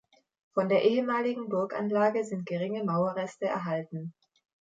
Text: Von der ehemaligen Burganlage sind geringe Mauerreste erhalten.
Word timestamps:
Von 0.55 0.67
der 0.69 0.83
ehemaligen 0.83 1.47
Burganlage 1.49 2.23
sind 2.25 2.47
geringe 2.47 2.83
Mauerreste 2.83 3.45
erhalten. 3.45 4.15